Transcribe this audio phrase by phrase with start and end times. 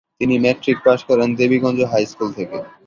[0.21, 2.57] তিনি matric pass করেন Debiganj high school থেকে।